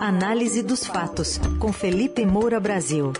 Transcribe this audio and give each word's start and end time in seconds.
Análise 0.00 0.62
dos 0.62 0.86
fatos, 0.86 1.38
com 1.58 1.72
Felipe 1.72 2.26
Moura 2.26 2.60
Brasil. 2.60 3.14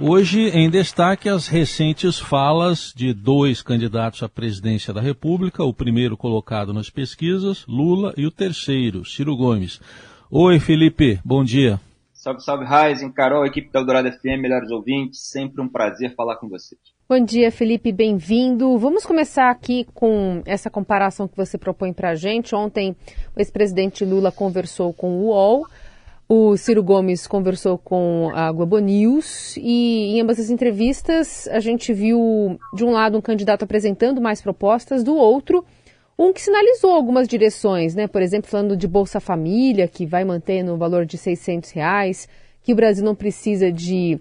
Hoje, 0.00 0.50
em 0.50 0.70
destaque, 0.70 1.28
as 1.28 1.48
recentes 1.48 2.20
falas 2.20 2.92
de 2.94 3.12
dois 3.12 3.60
candidatos 3.60 4.22
à 4.22 4.28
presidência 4.28 4.94
da 4.94 5.00
República, 5.00 5.64
o 5.64 5.74
primeiro 5.74 6.16
colocado 6.16 6.72
nas 6.72 6.88
pesquisas, 6.88 7.66
Lula, 7.66 8.14
e 8.16 8.24
o 8.24 8.30
terceiro, 8.30 9.04
Ciro 9.04 9.36
Gomes. 9.36 9.80
Oi, 10.30 10.60
Felipe, 10.60 11.20
bom 11.24 11.42
dia. 11.42 11.80
Salve, 12.12 12.40
salve, 12.40 12.64
Raizen, 12.64 13.10
Carol, 13.10 13.44
equipe 13.44 13.68
da 13.72 13.80
Eldorado 13.80 14.12
FM, 14.12 14.40
melhores 14.40 14.70
ouvintes, 14.70 15.28
sempre 15.28 15.60
um 15.60 15.68
prazer 15.68 16.14
falar 16.14 16.36
com 16.36 16.48
vocês. 16.48 16.91
Bom 17.08 17.22
dia, 17.22 17.50
Felipe, 17.50 17.92
bem-vindo. 17.92 18.78
Vamos 18.78 19.04
começar 19.04 19.50
aqui 19.50 19.86
com 19.92 20.40
essa 20.46 20.70
comparação 20.70 21.28
que 21.28 21.36
você 21.36 21.58
propõe 21.58 21.92
para 21.92 22.10
a 22.10 22.14
gente. 22.14 22.54
Ontem, 22.54 22.96
o 23.36 23.40
ex-presidente 23.40 24.04
Lula 24.04 24.30
conversou 24.30 24.94
com 24.94 25.18
o 25.18 25.26
UOL, 25.26 25.66
o 26.28 26.56
Ciro 26.56 26.82
Gomes 26.82 27.26
conversou 27.26 27.76
com 27.76 28.30
a 28.32 28.50
Globo 28.52 28.78
News 28.78 29.56
e 29.58 30.14
em 30.14 30.20
ambas 30.20 30.38
as 30.38 30.48
entrevistas 30.48 31.46
a 31.48 31.60
gente 31.60 31.92
viu, 31.92 32.58
de 32.72 32.84
um 32.84 32.92
lado, 32.92 33.18
um 33.18 33.20
candidato 33.20 33.64
apresentando 33.64 34.20
mais 34.20 34.40
propostas, 34.40 35.02
do 35.02 35.14
outro, 35.14 35.64
um 36.18 36.32
que 36.32 36.40
sinalizou 36.40 36.92
algumas 36.92 37.28
direções, 37.28 37.94
né? 37.94 38.06
Por 38.06 38.22
exemplo, 38.22 38.50
falando 38.50 38.76
de 38.76 38.86
Bolsa 38.86 39.20
Família, 39.20 39.88
que 39.88 40.06
vai 40.06 40.24
manter 40.24 40.62
no 40.62 40.78
valor 40.78 41.04
de 41.04 41.18
600 41.18 41.72
reais, 41.72 42.28
que 42.62 42.72
o 42.72 42.76
Brasil 42.76 43.04
não 43.04 43.14
precisa 43.14 43.70
de, 43.70 44.18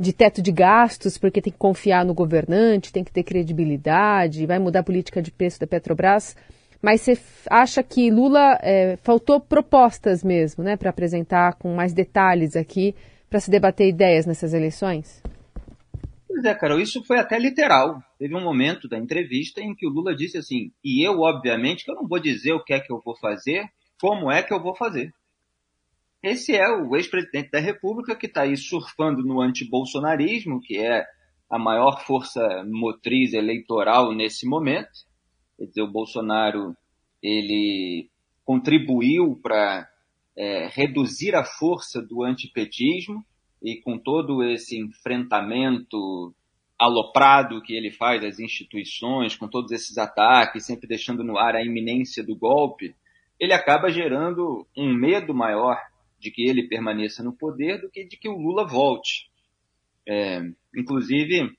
de 0.00 0.14
teto 0.14 0.40
de 0.40 0.50
gastos, 0.50 1.18
porque 1.18 1.42
tem 1.42 1.52
que 1.52 1.58
confiar 1.58 2.06
no 2.06 2.14
governante, 2.14 2.90
tem 2.90 3.04
que 3.04 3.12
ter 3.12 3.22
credibilidade, 3.22 4.46
vai 4.46 4.58
mudar 4.58 4.80
a 4.80 4.82
política 4.82 5.20
de 5.20 5.30
preço 5.30 5.60
da 5.60 5.66
Petrobras. 5.66 6.34
Mas 6.80 7.02
você 7.02 7.18
acha 7.50 7.82
que 7.82 8.10
Lula 8.10 8.58
é, 8.62 8.96
faltou 9.02 9.38
propostas 9.38 10.24
mesmo, 10.24 10.64
né, 10.64 10.74
para 10.74 10.88
apresentar 10.88 11.56
com 11.56 11.74
mais 11.74 11.92
detalhes 11.92 12.56
aqui, 12.56 12.94
para 13.28 13.40
se 13.40 13.50
debater 13.50 13.88
ideias 13.88 14.24
nessas 14.24 14.54
eleições? 14.54 15.22
Pois 16.26 16.42
é, 16.46 16.54
Carol, 16.54 16.80
isso 16.80 17.04
foi 17.04 17.18
até 17.18 17.38
literal. 17.38 18.02
Teve 18.18 18.34
um 18.34 18.42
momento 18.42 18.88
da 18.88 18.96
entrevista 18.96 19.60
em 19.60 19.74
que 19.74 19.86
o 19.86 19.90
Lula 19.90 20.16
disse 20.16 20.38
assim: 20.38 20.70
e 20.82 21.06
eu, 21.06 21.20
obviamente, 21.20 21.84
que 21.84 21.90
eu 21.90 21.96
não 21.96 22.08
vou 22.08 22.18
dizer 22.18 22.54
o 22.54 22.64
que 22.64 22.72
é 22.72 22.80
que 22.80 22.90
eu 22.90 23.02
vou 23.04 23.14
fazer, 23.18 23.66
como 24.00 24.30
é 24.30 24.42
que 24.42 24.54
eu 24.54 24.62
vou 24.62 24.74
fazer. 24.74 25.12
Esse 26.22 26.54
é 26.54 26.68
o 26.68 26.94
ex-presidente 26.96 27.50
da 27.50 27.60
República 27.60 28.14
que 28.14 28.26
está 28.26 28.42
aí 28.42 28.54
surfando 28.54 29.22
no 29.22 29.40
antibolsonarismo, 29.40 30.60
que 30.60 30.76
é 30.76 31.06
a 31.48 31.58
maior 31.58 32.04
força 32.04 32.62
motriz 32.66 33.32
eleitoral 33.32 34.14
nesse 34.14 34.46
momento. 34.46 34.90
Quer 35.56 35.64
dizer, 35.64 35.82
o 35.82 35.90
Bolsonaro 35.90 36.76
ele 37.22 38.10
contribuiu 38.44 39.40
para 39.42 39.88
é, 40.36 40.68
reduzir 40.68 41.34
a 41.34 41.44
força 41.44 42.02
do 42.02 42.22
antipetismo, 42.22 43.24
e 43.62 43.80
com 43.80 43.98
todo 43.98 44.42
esse 44.42 44.78
enfrentamento 44.78 46.34
aloprado 46.78 47.60
que 47.62 47.74
ele 47.74 47.90
faz 47.90 48.24
às 48.24 48.38
instituições, 48.38 49.36
com 49.36 49.48
todos 49.48 49.70
esses 49.72 49.98
ataques, 49.98 50.64
sempre 50.64 50.88
deixando 50.88 51.22
no 51.22 51.38
ar 51.38 51.54
a 51.54 51.62
iminência 51.62 52.24
do 52.24 52.36
golpe, 52.36 52.94
ele 53.38 53.52
acaba 53.52 53.90
gerando 53.90 54.66
um 54.76 54.94
medo 54.94 55.34
maior 55.34 55.78
de 56.20 56.30
que 56.30 56.48
ele 56.48 56.68
permaneça 56.68 57.22
no 57.22 57.32
poder 57.32 57.80
do 57.80 57.90
que 57.90 58.04
de 58.04 58.16
que 58.16 58.28
o 58.28 58.36
Lula 58.36 58.66
volte. 58.66 59.30
É, 60.08 60.42
inclusive, 60.76 61.50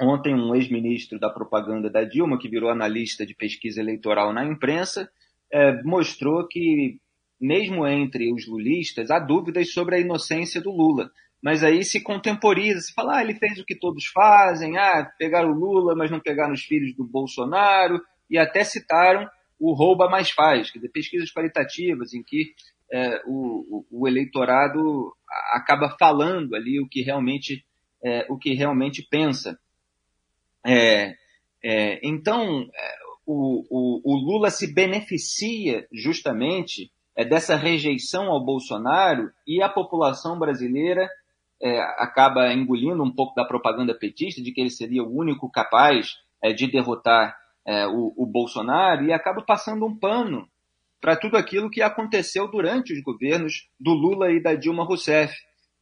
ontem 0.00 0.34
um 0.34 0.54
ex-ministro 0.54 1.18
da 1.18 1.30
propaganda 1.30 1.90
da 1.90 2.04
Dilma, 2.04 2.38
que 2.38 2.48
virou 2.48 2.70
analista 2.70 3.24
de 3.24 3.34
pesquisa 3.34 3.80
eleitoral 3.80 4.32
na 4.32 4.44
imprensa, 4.44 5.10
é, 5.52 5.82
mostrou 5.82 6.46
que 6.46 6.98
mesmo 7.40 7.86
entre 7.86 8.32
os 8.32 8.46
lulistas, 8.46 9.10
há 9.10 9.18
dúvidas 9.18 9.72
sobre 9.72 9.96
a 9.96 9.98
inocência 9.98 10.60
do 10.60 10.70
Lula. 10.70 11.10
Mas 11.42 11.64
aí 11.64 11.82
se 11.82 12.02
contemporiza, 12.02 12.80
se 12.80 12.92
fala, 12.92 13.16
ah, 13.16 13.22
ele 13.22 13.34
fez 13.34 13.58
o 13.58 13.64
que 13.64 13.74
todos 13.74 14.04
fazem, 14.08 14.76
ah, 14.76 15.10
pegaram 15.18 15.50
o 15.50 15.58
Lula, 15.58 15.94
mas 15.96 16.10
não 16.10 16.20
pegaram 16.20 16.52
os 16.52 16.62
filhos 16.62 16.94
do 16.94 17.02
Bolsonaro, 17.02 17.98
e 18.28 18.36
até 18.36 18.62
citaram 18.62 19.26
o 19.58 19.72
rouba 19.72 20.08
mais 20.08 20.30
faz, 20.30 20.70
quer 20.70 20.78
dizer, 20.78 20.90
pesquisas 20.90 21.32
qualitativas 21.32 22.12
em 22.12 22.22
que 22.22 22.54
é, 22.92 23.22
o, 23.26 23.84
o, 23.90 24.08
eleitorado 24.08 25.12
acaba 25.52 25.96
falando 25.98 26.54
ali 26.56 26.80
o 26.80 26.88
que 26.88 27.02
realmente, 27.02 27.64
é, 28.04 28.26
o 28.28 28.36
que 28.36 28.52
realmente 28.52 29.06
pensa. 29.08 29.58
É, 30.66 31.14
é 31.62 32.00
então, 32.02 32.68
é, 32.74 32.94
o, 33.24 33.64
o, 33.70 34.00
o 34.04 34.16
Lula 34.16 34.50
se 34.50 34.74
beneficia 34.74 35.86
justamente 35.92 36.90
é, 37.16 37.24
dessa 37.24 37.54
rejeição 37.54 38.24
ao 38.26 38.44
Bolsonaro 38.44 39.30
e 39.46 39.62
a 39.62 39.68
população 39.68 40.38
brasileira 40.38 41.08
acaba 41.98 42.50
engolindo 42.54 43.02
um 43.02 43.14
pouco 43.14 43.34
da 43.34 43.44
propaganda 43.44 43.94
petista 43.94 44.40
de 44.40 44.50
que 44.50 44.62
ele 44.62 44.70
seria 44.70 45.02
o 45.02 45.14
único 45.14 45.50
capaz 45.50 46.14
de 46.56 46.66
derrotar 46.66 47.36
o, 47.92 48.22
o, 48.22 48.26
Bolsonaro 48.26 49.04
e 49.04 49.12
acaba 49.12 49.42
passando 49.42 49.84
um 49.84 49.94
pano 49.94 50.48
para 51.00 51.16
tudo 51.16 51.36
aquilo 51.36 51.70
que 51.70 51.82
aconteceu 51.82 52.48
durante 52.48 52.92
os 52.92 53.02
governos 53.02 53.68
do 53.78 53.92
Lula 53.92 54.30
e 54.30 54.42
da 54.42 54.54
Dilma 54.54 54.84
Rousseff. 54.84 55.34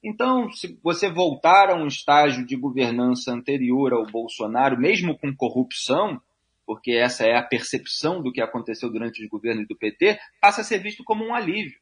Então, 0.02 0.50
se 0.52 0.78
você 0.82 1.10
voltar 1.10 1.70
a 1.70 1.74
um 1.74 1.86
estágio 1.86 2.46
de 2.46 2.56
governança 2.56 3.32
anterior 3.32 3.92
ao 3.92 4.06
Bolsonaro, 4.06 4.78
mesmo 4.78 5.18
com 5.18 5.34
corrupção, 5.34 6.20
porque 6.64 6.92
essa 6.92 7.24
é 7.24 7.36
a 7.36 7.42
percepção 7.42 8.22
do 8.22 8.30
que 8.30 8.40
aconteceu 8.40 8.90
durante 8.92 9.22
os 9.22 9.28
governos 9.28 9.66
do 9.66 9.76
PT, 9.76 10.18
passa 10.40 10.60
a 10.60 10.64
ser 10.64 10.78
visto 10.78 11.02
como 11.02 11.24
um 11.24 11.34
alívio. 11.34 11.78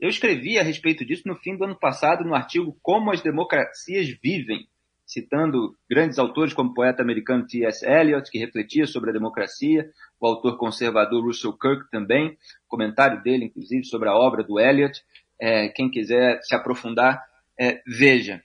Eu 0.00 0.08
escrevi 0.08 0.58
a 0.58 0.62
respeito 0.62 1.04
disso 1.04 1.24
no 1.26 1.36
fim 1.36 1.56
do 1.56 1.64
ano 1.64 1.78
passado 1.78 2.24
no 2.24 2.34
artigo 2.34 2.76
Como 2.80 3.12
as 3.12 3.20
Democracias 3.20 4.08
Vivem, 4.22 4.66
citando 5.12 5.76
grandes 5.88 6.18
autores 6.18 6.54
como 6.54 6.70
o 6.70 6.74
poeta 6.74 7.02
americano 7.02 7.46
T.S. 7.46 7.84
Eliot, 7.84 8.30
que 8.30 8.38
refletia 8.38 8.86
sobre 8.86 9.10
a 9.10 9.12
democracia, 9.12 9.90
o 10.18 10.26
autor 10.26 10.56
conservador 10.56 11.24
Russell 11.24 11.52
Kirk 11.52 11.90
também, 11.90 12.36
comentário 12.66 13.22
dele, 13.22 13.44
inclusive, 13.44 13.84
sobre 13.84 14.08
a 14.08 14.14
obra 14.14 14.42
do 14.42 14.58
Eliot. 14.58 15.02
É, 15.38 15.68
quem 15.68 15.90
quiser 15.90 16.40
se 16.42 16.54
aprofundar, 16.54 17.22
é, 17.60 17.82
veja. 17.86 18.42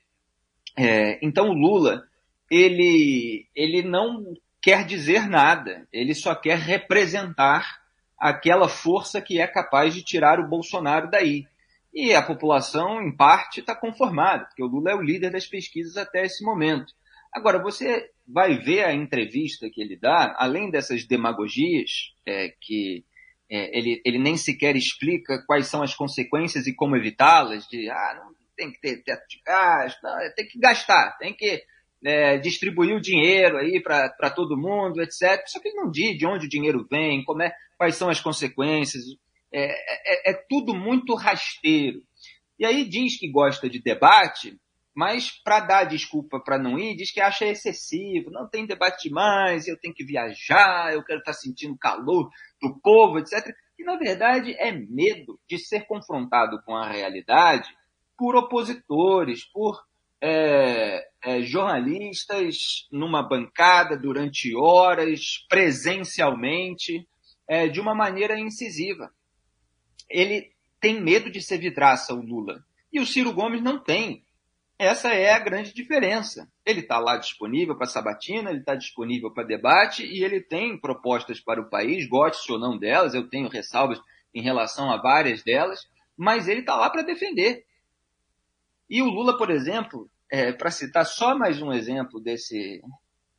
É, 0.78 1.18
então 1.26 1.50
o 1.50 1.54
Lula, 1.54 2.04
ele, 2.52 3.48
ele 3.56 3.82
não 3.82 4.34
quer 4.62 4.86
dizer 4.86 5.30
nada, 5.30 5.88
ele 5.94 6.14
só 6.14 6.36
quer 6.36 6.58
representar 6.58 7.80
aquela 8.20 8.68
força 8.68 9.22
que 9.22 9.40
é 9.40 9.48
capaz 9.48 9.94
de 9.94 10.04
tirar 10.04 10.40
o 10.40 10.48
Bolsonaro 10.48 11.10
daí. 11.10 11.46
E 11.94 12.14
a 12.14 12.22
população, 12.22 13.02
em 13.02 13.16
parte, 13.16 13.60
está 13.60 13.76
conformada, 13.76 14.46
porque 14.46 14.64
o 14.64 14.68
Lula 14.68 14.92
é 14.92 14.96
o 14.96 15.02
líder 15.02 15.32
das 15.32 15.48
pesquisas 15.48 15.98
até 15.98 16.26
esse 16.26 16.44
momento. 16.44 16.94
Agora, 17.34 17.62
você 17.62 18.12
vai 18.28 18.58
ver 18.58 18.84
a 18.84 18.94
entrevista 18.94 19.70
que 19.70 19.82
ele 19.82 19.98
dá, 19.98 20.36
além 20.38 20.70
dessas 20.70 21.06
demagogias, 21.06 22.14
é, 22.26 22.54
que 22.62 23.06
é, 23.50 23.78
ele, 23.78 24.02
ele 24.06 24.20
nem 24.20 24.36
sequer 24.36 24.76
explica 24.76 25.44
quais 25.46 25.68
são 25.68 25.82
as 25.82 25.96
consequências 25.96 26.68
e 26.68 26.76
como 26.76 26.96
evitá-las, 26.96 27.66
de, 27.68 27.90
ah, 27.90 28.22
não 28.24 28.36
tem 28.56 28.72
que 28.72 28.82
ter 28.82 29.04
teto 29.04 29.28
de 29.30 29.42
gasto, 29.46 30.02
não, 30.04 30.18
tem 30.36 30.48
que 30.48 30.60
gastar, 30.60 31.18
tem 31.18 31.34
que 31.34 31.64
é, 32.04 32.38
distribuir 32.38 32.96
o 32.96 33.02
dinheiro 33.02 33.58
aí 33.58 33.82
para 33.82 34.30
todo 34.30 34.58
mundo, 34.58 35.02
etc. 35.02 35.44
Só 35.46 35.60
que 35.60 35.70
ele 35.70 35.78
não 35.78 35.90
diz 35.90 36.18
de 36.18 36.26
onde 36.26 36.48
o 36.48 36.50
dinheiro 36.50 36.86
vem, 36.90 37.24
como 37.24 37.42
é, 37.42 37.54
quais 37.78 37.96
são 37.96 38.10
as 38.10 38.20
consequências. 38.20 39.04
É, 39.54 40.30
é, 40.30 40.32
é 40.32 40.34
tudo 40.50 40.74
muito 40.74 41.16
rasteiro. 41.16 42.02
E 42.60 42.66
aí 42.66 42.88
diz 42.88 43.20
que 43.20 43.32
gosta 43.32 43.70
de 43.70 43.82
debate, 43.82 44.60
mas 44.96 45.30
para 45.44 45.60
dar 45.60 45.84
desculpa 45.84 46.40
para 46.40 46.58
não 46.58 46.80
ir, 46.80 46.96
diz 46.96 47.12
que 47.12 47.22
acha 47.22 47.46
excessivo, 47.46 48.32
não 48.32 48.50
tem 48.50 48.66
debate 48.66 49.08
demais, 49.08 49.68
eu 49.68 49.80
tenho 49.80 49.94
que 49.94 50.04
viajar, 50.04 50.92
eu 50.92 51.04
quero 51.04 51.20
estar 51.20 51.34
tá 51.34 51.38
sentindo 51.38 51.78
calor 51.78 52.30
do 52.60 52.80
povo, 52.82 53.20
etc. 53.20 53.54
E 53.78 53.84
na 53.84 53.96
verdade 53.96 54.56
é 54.58 54.72
medo 54.72 55.40
de 55.48 55.60
ser 55.60 55.86
confrontado 55.86 56.60
com 56.66 56.76
a 56.76 56.90
realidade 56.90 57.70
por 58.18 58.36
opositores, 58.36 59.46
por 59.46 59.80
é, 60.20 61.08
é, 61.24 61.42
jornalistas 61.42 62.88
numa 62.92 63.22
bancada 63.22 63.96
durante 63.96 64.56
horas, 64.56 65.46
presencialmente, 65.48 67.08
é, 67.48 67.68
de 67.68 67.80
uma 67.80 67.94
maneira 67.94 68.40
incisiva. 68.40 69.12
Ele 70.10 70.52
tem 70.80 71.02
medo 71.02 71.30
de 71.30 71.42
ser 71.42 71.58
vidraça, 71.58 72.14
o 72.14 72.22
Lula. 72.22 72.64
E 72.92 73.00
o 73.00 73.06
Ciro 73.06 73.34
Gomes 73.34 73.62
não 73.62 73.80
tem. 73.80 74.24
Essa 74.80 75.10
é 75.10 75.32
a 75.34 75.40
grande 75.40 75.74
diferença. 75.74 76.48
Ele 76.64 76.82
está 76.82 77.00
lá 77.00 77.18
disponível 77.18 77.76
para 77.76 77.88
sabatina, 77.88 78.52
ele 78.52 78.60
está 78.60 78.76
disponível 78.76 79.34
para 79.34 79.48
debate 79.48 80.06
e 80.06 80.24
ele 80.24 80.40
tem 80.40 80.80
propostas 80.80 81.40
para 81.40 81.60
o 81.60 81.70
país, 81.70 82.08
goste 82.08 82.52
ou 82.52 82.60
não 82.60 82.78
delas, 82.78 83.16
eu 83.16 83.28
tenho 83.28 83.50
ressalvas 83.50 84.00
em 84.34 84.42
relação 84.42 84.92
a 84.92 85.02
várias 85.02 85.44
delas, 85.44 85.90
mas 86.16 86.48
ele 86.48 86.60
está 86.60 86.76
lá 86.76 86.92
para 86.92 87.02
defender. 87.02 87.66
E 88.88 89.02
o 89.02 89.06
Lula, 89.06 89.36
por 89.36 89.50
exemplo, 89.50 90.10
é, 90.32 90.52
para 90.52 90.70
citar 90.70 91.06
só 91.06 91.36
mais 91.36 91.60
um 91.60 91.74
exemplo 91.74 92.20
desse, 92.20 92.82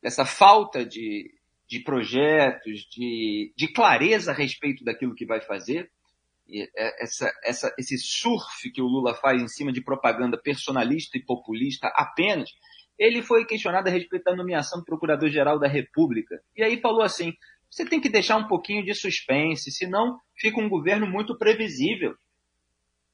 dessa 0.02 0.24
falta 0.24 0.84
de, 0.84 1.32
de 1.68 1.80
projetos, 1.80 2.80
de, 2.90 3.52
de 3.56 3.68
clareza 3.68 4.32
a 4.32 4.34
respeito 4.34 4.82
daquilo 4.82 5.14
que 5.14 5.24
vai 5.24 5.40
fazer. 5.40 5.90
É, 6.50 7.04
essa, 7.04 7.30
essa, 7.44 7.74
esse 7.78 7.98
surf 7.98 8.70
que 8.72 8.80
o 8.80 8.86
Lula 8.86 9.14
faz 9.14 9.42
em 9.42 9.48
cima 9.48 9.72
de 9.72 9.82
propaganda 9.82 10.40
personalista 10.40 11.18
e 11.18 11.24
populista 11.24 11.88
apenas, 11.94 12.50
ele 12.98 13.22
foi 13.22 13.44
questionado 13.44 13.88
a 13.88 13.92
respeito 13.92 14.24
da 14.24 14.34
nomeação 14.34 14.78
do 14.78 14.84
Procurador-Geral 14.84 15.58
da 15.58 15.68
República. 15.68 16.40
E 16.56 16.62
aí 16.62 16.80
falou 16.80 17.02
assim: 17.02 17.32
você 17.70 17.84
tem 17.84 18.00
que 18.00 18.08
deixar 18.08 18.36
um 18.36 18.48
pouquinho 18.48 18.84
de 18.84 18.94
suspense, 18.94 19.70
senão 19.70 20.18
fica 20.36 20.60
um 20.60 20.68
governo 20.68 21.06
muito 21.06 21.36
previsível. 21.36 22.14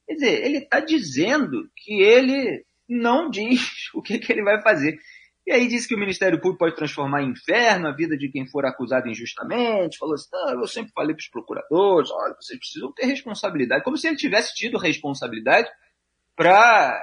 Quer 0.07 0.13
dizer, 0.13 0.45
ele 0.45 0.57
está 0.59 0.79
dizendo 0.79 1.69
que 1.75 2.01
ele 2.01 2.65
não 2.87 3.29
diz 3.29 3.89
o 3.93 4.01
que, 4.01 4.17
que 4.17 4.31
ele 4.31 4.43
vai 4.43 4.61
fazer. 4.61 4.97
E 5.45 5.51
aí 5.51 5.67
disse 5.67 5.87
que 5.87 5.95
o 5.95 5.99
Ministério 5.99 6.39
Público 6.39 6.59
pode 6.59 6.75
transformar 6.75 7.21
em 7.21 7.29
inferno 7.29 7.87
a 7.87 7.95
vida 7.95 8.17
de 8.17 8.29
quem 8.29 8.47
for 8.47 8.65
acusado 8.65 9.07
injustamente. 9.07 9.97
Falou 9.99 10.15
assim, 10.15 10.29
ah, 10.33 10.53
eu 10.53 10.67
sempre 10.67 10.91
falei 10.91 11.15
para 11.15 11.21
os 11.21 11.29
procuradores, 11.29 12.09
olha, 12.09 12.35
vocês 12.39 12.57
precisam 12.57 12.91
ter 12.93 13.05
responsabilidade. 13.05 13.83
Como 13.83 13.95
se 13.95 14.07
ele 14.07 14.15
tivesse 14.15 14.55
tido 14.55 14.77
responsabilidade 14.77 15.69
para 16.35 16.99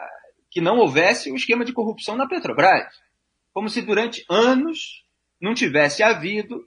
que 0.50 0.60
não 0.60 0.78
houvesse 0.78 1.30
o 1.32 1.36
esquema 1.36 1.64
de 1.64 1.72
corrupção 1.72 2.16
na 2.16 2.28
Petrobras. 2.28 2.92
Como 3.54 3.68
se 3.68 3.80
durante 3.80 4.24
anos 4.28 5.04
não 5.40 5.54
tivesse 5.54 6.02
havido 6.02 6.66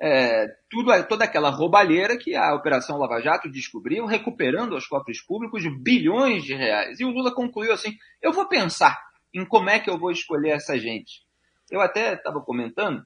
é, 0.00 0.46
tudo, 0.70 0.90
toda 1.08 1.24
aquela 1.24 1.50
roubalheira 1.50 2.16
que 2.16 2.34
a 2.34 2.54
Operação 2.54 2.98
Lava 2.98 3.20
Jato 3.20 3.50
descobriu, 3.50 4.06
recuperando 4.06 4.74
aos 4.74 4.86
cofres 4.86 5.24
públicos 5.24 5.62
bilhões 5.82 6.44
de 6.44 6.54
reais. 6.54 7.00
E 7.00 7.04
o 7.04 7.10
Lula 7.10 7.34
concluiu 7.34 7.72
assim: 7.72 7.96
eu 8.22 8.32
vou 8.32 8.46
pensar 8.46 9.00
em 9.34 9.44
como 9.44 9.68
é 9.68 9.80
que 9.80 9.90
eu 9.90 9.98
vou 9.98 10.10
escolher 10.10 10.50
essa 10.50 10.78
gente. 10.78 11.22
Eu 11.70 11.80
até 11.80 12.14
estava 12.14 12.40
comentando 12.40 13.04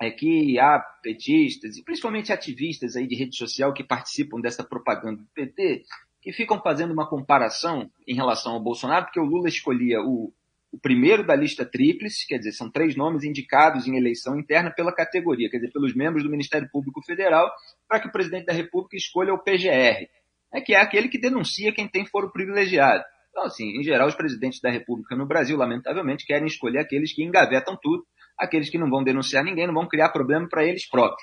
é 0.00 0.10
que 0.10 0.58
há 0.58 0.80
petistas, 1.02 1.76
e 1.76 1.84
principalmente 1.84 2.32
ativistas 2.32 2.96
aí 2.96 3.06
de 3.06 3.14
rede 3.14 3.36
social 3.36 3.72
que 3.72 3.84
participam 3.84 4.40
dessa 4.40 4.64
propaganda 4.64 5.22
do 5.22 5.28
PT, 5.32 5.84
que 6.20 6.32
ficam 6.32 6.60
fazendo 6.60 6.92
uma 6.92 7.08
comparação 7.08 7.90
em 8.06 8.14
relação 8.14 8.54
ao 8.54 8.62
Bolsonaro, 8.62 9.04
porque 9.04 9.20
o 9.20 9.24
Lula 9.24 9.48
escolhia 9.48 10.00
o, 10.00 10.32
o 10.72 10.78
primeiro 10.78 11.24
da 11.24 11.36
lista 11.36 11.64
tríplice, 11.64 12.26
quer 12.26 12.38
dizer, 12.38 12.52
são 12.52 12.70
três 12.70 12.96
nomes 12.96 13.22
indicados 13.24 13.86
em 13.86 13.96
eleição 13.96 14.36
interna 14.36 14.70
pela 14.70 14.92
categoria, 14.92 15.48
quer 15.48 15.58
dizer, 15.58 15.70
pelos 15.70 15.94
membros 15.94 16.24
do 16.24 16.30
Ministério 16.30 16.68
Público 16.70 17.00
Federal, 17.02 17.48
para 17.88 18.00
que 18.00 18.08
o 18.08 18.12
presidente 18.12 18.46
da 18.46 18.52
República 18.52 18.96
escolha 18.96 19.32
o 19.32 19.38
PGR, 19.38 20.08
é 20.52 20.60
que 20.60 20.74
é 20.74 20.80
aquele 20.80 21.08
que 21.08 21.20
denuncia 21.20 21.72
quem 21.72 21.86
tem 21.86 22.04
foro 22.04 22.30
privilegiado. 22.32 23.04
Então, 23.34 23.46
assim, 23.46 23.80
em 23.80 23.82
geral, 23.82 24.06
os 24.06 24.14
presidentes 24.14 24.60
da 24.60 24.70
República 24.70 25.16
no 25.16 25.26
Brasil, 25.26 25.56
lamentavelmente, 25.56 26.24
querem 26.24 26.46
escolher 26.46 26.78
aqueles 26.78 27.12
que 27.12 27.24
engavetam 27.24 27.76
tudo, 27.82 28.06
aqueles 28.38 28.70
que 28.70 28.78
não 28.78 28.88
vão 28.88 29.02
denunciar 29.02 29.42
ninguém, 29.42 29.66
não 29.66 29.74
vão 29.74 29.88
criar 29.88 30.10
problema 30.10 30.48
para 30.48 30.64
eles 30.64 30.88
próprios. 30.88 31.20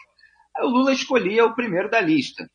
Aí 0.58 0.66
o 0.66 0.70
Lula 0.70 0.92
escolhia 0.92 1.46
o 1.46 1.56
primeiro 1.56 1.90
da 1.90 2.02
lista. 2.02 2.52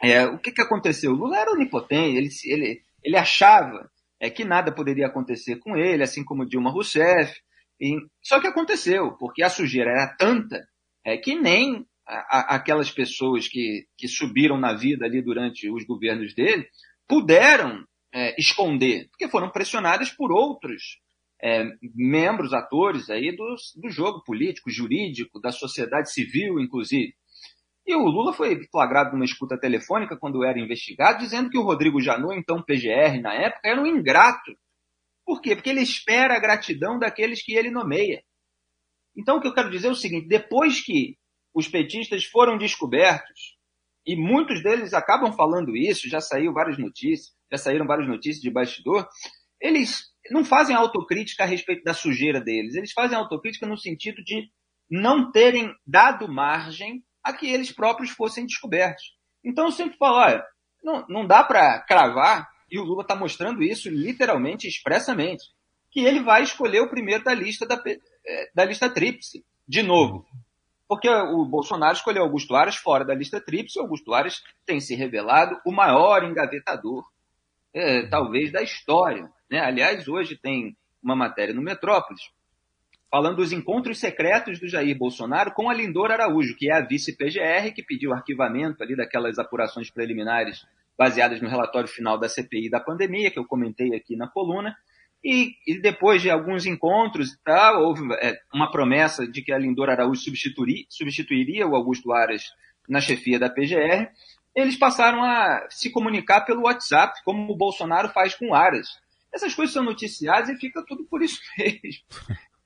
É, 0.00 0.24
o 0.26 0.38
que, 0.38 0.52
que 0.52 0.62
aconteceu? 0.62 1.10
O 1.10 1.16
Lula 1.16 1.40
era 1.40 1.50
onipotente, 1.50 2.16
ele, 2.16 2.28
ele, 2.44 2.80
ele 3.02 3.16
achava 3.16 3.90
é, 4.20 4.30
que 4.30 4.44
nada 4.44 4.70
poderia 4.70 5.08
acontecer 5.08 5.56
com 5.56 5.76
ele, 5.76 6.04
assim 6.04 6.24
como 6.24 6.46
Dilma 6.46 6.70
Rousseff. 6.70 7.36
E, 7.80 7.96
só 8.22 8.40
que 8.40 8.46
aconteceu, 8.46 9.10
porque 9.18 9.42
a 9.42 9.50
sujeira 9.50 9.90
era 9.90 10.14
tanta 10.16 10.64
é, 11.04 11.16
que 11.16 11.34
nem 11.34 11.84
a, 12.06 12.14
a, 12.38 12.54
aquelas 12.54 12.92
pessoas 12.92 13.48
que, 13.48 13.88
que 13.96 14.06
subiram 14.06 14.56
na 14.56 14.72
vida 14.72 15.04
ali 15.04 15.20
durante 15.20 15.68
os 15.68 15.84
governos 15.84 16.32
dele 16.32 16.68
puderam 17.08 17.84
é, 18.12 18.38
esconder, 18.38 19.08
porque 19.10 19.28
foram 19.28 19.50
pressionadas 19.50 20.10
por 20.10 20.32
outros 20.32 20.98
é, 21.42 21.64
membros, 21.94 22.52
atores 22.52 23.10
aí 23.10 23.34
do, 23.34 23.54
do 23.76 23.90
jogo 23.90 24.22
político, 24.24 24.70
jurídico, 24.70 25.40
da 25.40 25.52
sociedade 25.52 26.12
civil, 26.12 26.58
inclusive. 26.58 27.14
E 27.86 27.94
o 27.94 28.04
Lula 28.04 28.32
foi 28.32 28.66
flagrado 28.70 29.12
numa 29.12 29.24
escuta 29.24 29.58
telefônica 29.58 30.16
quando 30.16 30.44
era 30.44 30.58
investigado, 30.58 31.20
dizendo 31.20 31.48
que 31.48 31.56
o 31.58 31.62
Rodrigo 31.62 32.00
Janot, 32.00 32.38
então 32.38 32.62
PGR 32.62 33.20
na 33.22 33.32
época, 33.32 33.60
era 33.64 33.80
um 33.80 33.86
ingrato. 33.86 34.52
Por 35.24 35.40
quê? 35.40 35.54
Porque 35.54 35.70
ele 35.70 35.80
espera 35.80 36.36
a 36.36 36.40
gratidão 36.40 36.98
daqueles 36.98 37.42
que 37.42 37.54
ele 37.54 37.70
nomeia. 37.70 38.22
Então 39.16 39.36
o 39.36 39.40
que 39.40 39.48
eu 39.48 39.54
quero 39.54 39.70
dizer 39.70 39.88
é 39.88 39.90
o 39.90 39.94
seguinte: 39.94 40.28
depois 40.28 40.82
que 40.82 41.16
os 41.54 41.66
petistas 41.66 42.24
foram 42.24 42.58
descobertos, 42.58 43.56
e 44.06 44.16
muitos 44.16 44.62
deles 44.62 44.94
acabam 44.94 45.32
falando 45.32 45.76
isso, 45.76 46.08
já 46.08 46.20
saiu 46.20 46.52
várias 46.52 46.78
notícias, 46.78 47.34
já 47.50 47.58
saíram 47.58 47.86
várias 47.86 48.08
notícias 48.08 48.42
de 48.42 48.50
bastidor, 48.50 49.08
eles 49.60 50.08
não 50.30 50.44
fazem 50.44 50.76
autocrítica 50.76 51.44
a 51.44 51.46
respeito 51.46 51.82
da 51.82 51.94
sujeira 51.94 52.40
deles, 52.40 52.74
eles 52.74 52.92
fazem 52.92 53.16
autocrítica 53.16 53.66
no 53.66 53.76
sentido 53.76 54.22
de 54.22 54.50
não 54.90 55.30
terem 55.30 55.74
dado 55.86 56.28
margem 56.28 57.02
a 57.22 57.32
que 57.32 57.46
eles 57.46 57.72
próprios 57.72 58.10
fossem 58.10 58.46
descobertos. 58.46 59.16
Então 59.44 59.66
eu 59.66 59.72
sempre 59.72 59.96
falo, 59.96 60.16
olha, 60.16 60.44
não, 60.82 61.06
não 61.08 61.26
dá 61.26 61.42
para 61.44 61.80
cravar, 61.80 62.48
e 62.70 62.78
o 62.78 62.84
Lula 62.84 63.02
está 63.02 63.16
mostrando 63.16 63.62
isso 63.62 63.88
literalmente, 63.88 64.66
expressamente, 64.66 65.44
que 65.90 66.00
ele 66.00 66.20
vai 66.22 66.42
escolher 66.42 66.80
o 66.80 66.90
primeiro 66.90 67.24
da 67.24 67.34
lista 67.34 67.66
da, 67.66 67.82
eh, 67.86 68.50
da 68.54 68.64
lista 68.64 68.90
tríplice, 68.90 69.44
de 69.66 69.82
novo. 69.82 70.26
Porque 70.86 71.08
o 71.08 71.44
Bolsonaro 71.44 71.94
escolheu 71.94 72.22
Augusto 72.22 72.54
Aras 72.54 72.76
fora 72.76 73.04
da 73.04 73.14
lista 73.14 73.40
tríplice, 73.40 73.78
Augusto 73.78 74.14
Aras 74.14 74.42
tem 74.64 74.80
se 74.80 74.94
revelado 74.94 75.58
o 75.66 75.72
maior 75.72 76.24
engavetador, 76.24 77.04
é, 77.78 78.06
talvez, 78.06 78.50
da 78.50 78.62
história. 78.62 79.30
Né? 79.50 79.60
Aliás, 79.60 80.06
hoje 80.08 80.36
tem 80.36 80.76
uma 81.02 81.14
matéria 81.14 81.54
no 81.54 81.62
Metrópolis 81.62 82.22
falando 83.10 83.36
dos 83.36 83.52
encontros 83.52 83.98
secretos 83.98 84.58
do 84.58 84.68
Jair 84.68 84.96
Bolsonaro 84.96 85.52
com 85.52 85.70
a 85.70 85.74
Lindor 85.74 86.10
Araújo, 86.10 86.54
que 86.56 86.70
é 86.70 86.74
a 86.74 86.80
vice-PGR, 86.84 87.72
que 87.74 87.82
pediu 87.82 88.12
arquivamento 88.12 88.82
ali 88.82 88.94
daquelas 88.94 89.38
apurações 89.38 89.90
preliminares 89.90 90.66
baseadas 90.96 91.40
no 91.40 91.48
relatório 91.48 91.88
final 91.88 92.18
da 92.18 92.28
CPI 92.28 92.68
da 92.68 92.80
pandemia, 92.80 93.30
que 93.30 93.38
eu 93.38 93.46
comentei 93.46 93.94
aqui 93.94 94.14
na 94.16 94.28
coluna, 94.28 94.76
e, 95.24 95.52
e, 95.66 95.80
depois 95.80 96.22
de 96.22 96.30
alguns 96.30 96.64
encontros 96.66 97.36
houve 97.78 98.02
é, 98.20 98.38
uma 98.54 98.70
promessa 98.70 99.26
de 99.26 99.42
que 99.42 99.52
a 99.52 99.58
Lindor 99.58 99.88
Araújo 99.88 100.20
substituiria, 100.20 100.84
substituiria 100.88 101.66
o 101.66 101.74
Augusto 101.74 102.12
Aras 102.12 102.44
na 102.88 103.00
chefia 103.00 103.38
da 103.38 103.50
PGR. 103.50 104.08
Eles 104.58 104.76
passaram 104.76 105.22
a 105.22 105.68
se 105.70 105.88
comunicar 105.88 106.40
pelo 106.40 106.62
WhatsApp, 106.62 107.22
como 107.24 107.52
o 107.52 107.56
Bolsonaro 107.56 108.08
faz 108.08 108.34
com 108.34 108.52
Aras. 108.52 108.88
Essas 109.32 109.54
coisas 109.54 109.72
são 109.72 109.84
noticiadas 109.84 110.48
e 110.48 110.56
fica 110.56 110.84
tudo 110.84 111.04
por 111.04 111.22
isso 111.22 111.40
mesmo. 111.56 112.02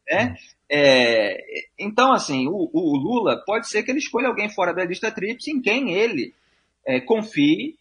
Né? 0.08 0.34
É, 0.70 1.36
então, 1.78 2.14
assim, 2.14 2.48
o, 2.48 2.70
o, 2.72 2.96
Lula 2.96 3.42
pode 3.44 3.68
ser 3.68 3.82
que 3.82 3.90
ele 3.90 3.98
escolha 3.98 4.28
alguém 4.28 4.48
fora 4.48 4.72
da 4.72 4.84
lista 4.86 5.10
tríplice 5.10 5.50
em 5.50 5.60
quem 5.60 5.92
ele 5.92 6.34
é, 6.86 6.98
confie 6.98 7.76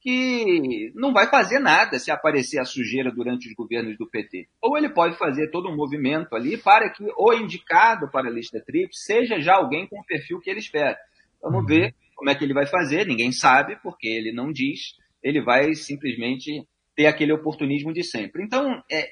que 0.00 0.92
não 0.94 1.12
vai 1.12 1.28
fazer 1.28 1.58
nada 1.58 1.98
se 1.98 2.12
aparecer 2.12 2.60
a 2.60 2.64
sujeira 2.64 3.10
durante 3.10 3.48
os 3.48 3.54
governos 3.54 3.98
do 3.98 4.06
PT. 4.06 4.46
Ou 4.62 4.78
ele 4.78 4.90
pode 4.90 5.18
fazer 5.18 5.50
todo 5.50 5.68
um 5.68 5.74
movimento 5.74 6.36
ali 6.36 6.56
para 6.56 6.88
que 6.90 7.04
o 7.16 7.32
indicado 7.32 8.08
para 8.12 8.28
a 8.28 8.32
lista 8.32 8.62
tríplice 8.64 9.02
seja 9.02 9.40
já 9.40 9.56
alguém 9.56 9.88
com 9.88 9.98
o 9.98 10.04
perfil 10.04 10.38
que 10.38 10.48
ele 10.48 10.60
espera. 10.60 10.96
Vamos 11.42 11.62
uhum. 11.62 11.66
ver 11.66 11.94
como 12.16 12.30
é 12.30 12.34
que 12.34 12.42
ele 12.42 12.54
vai 12.54 12.66
fazer, 12.66 13.06
ninguém 13.06 13.30
sabe, 13.30 13.76
porque 13.82 14.08
ele 14.08 14.32
não 14.32 14.50
diz, 14.50 14.96
ele 15.22 15.40
vai 15.40 15.74
simplesmente 15.74 16.66
ter 16.96 17.06
aquele 17.06 17.32
oportunismo 17.32 17.92
de 17.92 18.02
sempre. 18.02 18.42
Então, 18.42 18.82
é, 18.90 19.10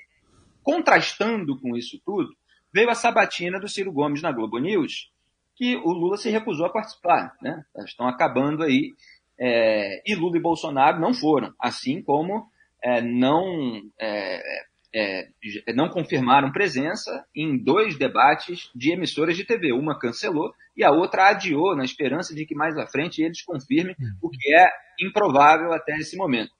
contrastando 0.63 1.61
com 1.61 1.77
isso 1.77 2.01
tudo, 2.05 2.35
veio 2.73 2.91
a 2.91 2.95
sabatina 2.95 3.61
do 3.61 3.69
Ciro 3.69 3.93
Gomes 3.93 4.23
na 4.23 4.33
Globo 4.33 4.59
News, 4.59 5.13
que 5.55 5.77
o 5.77 5.93
Lula 5.93 6.17
se 6.17 6.31
recusou 6.31 6.67
a 6.67 6.73
participar. 6.73 7.37
Né? 7.41 7.63
Estão 7.85 8.09
acabando 8.09 8.65
aí 8.65 8.93
é, 9.39 10.03
e 10.11 10.15
Lula 10.15 10.39
e 10.39 10.41
Bolsonaro 10.41 10.99
não 11.01 11.13
foram, 11.13 11.53
assim 11.61 12.03
como 12.03 12.49
é, 12.83 13.01
não, 13.01 13.83
é, 14.01 14.41
é, 14.95 15.27
não 15.75 15.89
confirmaram 15.89 16.53
presença 16.53 17.27
em 17.35 17.59
dois 17.59 17.99
debates 17.99 18.71
de 18.75 18.93
emissoras 18.93 19.37
de 19.37 19.45
TV. 19.45 19.73
Uma 19.73 19.99
cancelou 19.99 20.53
e 20.77 20.85
a 20.85 20.93
outra 20.93 21.31
adiou, 21.31 21.75
na 21.75 21.85
esperança 21.85 22.35
de 22.35 22.47
que 22.47 22.55
mais 22.55 22.79
à 22.79 22.87
frente 22.87 23.21
eles 23.21 23.43
confirmem 23.43 23.97
o 24.23 24.31
que 24.31 24.55
é 24.55 24.71
improvável 25.01 25.73
até 25.73 25.97
esse 25.97 26.17
momento. 26.17 26.53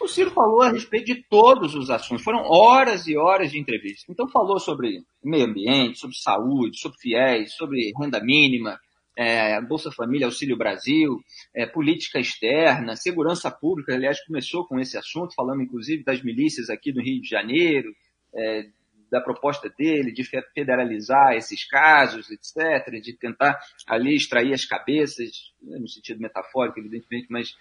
O 0.00 0.08
Ciro 0.08 0.30
falou 0.30 0.60
a 0.60 0.70
respeito 0.70 1.06
de 1.06 1.22
todos 1.22 1.74
os 1.74 1.88
assuntos, 1.88 2.22
foram 2.22 2.42
horas 2.42 3.06
e 3.06 3.16
horas 3.16 3.50
de 3.50 3.58
entrevista. 3.58 4.10
Então 4.10 4.28
falou 4.28 4.58
sobre 4.58 5.02
meio 5.24 5.46
ambiente, 5.46 5.98
sobre 5.98 6.16
saúde, 6.16 6.78
sobre 6.78 6.98
fiéis, 6.98 7.54
sobre 7.54 7.92
renda 7.98 8.20
mínima, 8.22 8.78
é, 9.16 9.58
Bolsa 9.62 9.90
Família, 9.90 10.26
Auxílio 10.26 10.56
Brasil, 10.56 11.18
é, 11.54 11.64
política 11.66 12.20
externa, 12.20 12.94
segurança 12.94 13.50
pública, 13.50 13.94
aliás, 13.94 14.22
começou 14.24 14.66
com 14.66 14.78
esse 14.78 14.98
assunto, 14.98 15.34
falando 15.34 15.62
inclusive 15.62 16.04
das 16.04 16.22
milícias 16.22 16.68
aqui 16.68 16.92
no 16.92 17.02
Rio 17.02 17.20
de 17.20 17.28
Janeiro, 17.28 17.94
é, 18.34 18.66
da 19.10 19.20
proposta 19.20 19.72
dele 19.78 20.12
de 20.12 20.24
federalizar 20.52 21.34
esses 21.34 21.64
casos, 21.64 22.28
etc., 22.30 23.00
de 23.00 23.16
tentar 23.16 23.58
ali 23.86 24.14
extrair 24.14 24.52
as 24.52 24.64
cabeças, 24.64 25.52
né, 25.62 25.78
no 25.78 25.88
sentido 25.88 26.20
metafórico, 26.20 26.80
evidentemente, 26.80 27.28
mas 27.30 27.56